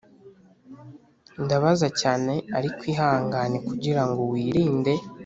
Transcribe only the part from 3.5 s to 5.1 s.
kugirango wirinde